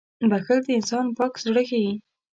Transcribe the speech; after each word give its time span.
•بښل 0.29 0.59
د 0.65 0.67
انسان 0.79 1.05
پاک 1.17 1.33
زړه 1.45 1.61
ښيي. 1.69 1.93